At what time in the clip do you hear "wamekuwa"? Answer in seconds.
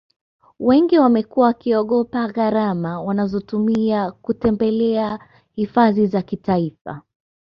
0.99-1.45